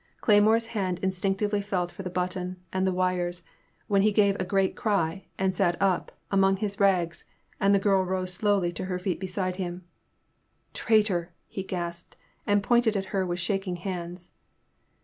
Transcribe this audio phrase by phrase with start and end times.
[0.19, 3.43] Cley more's hand instinctively felt for the button and the wires,
[3.87, 7.25] then he gave a great cry and sat up among his rags,
[7.59, 9.85] and the girl rose slowly to her feet beside him.
[10.73, 12.15] Traitor!" he gasped,
[12.47, 14.31] and pointed at her with shaking hands.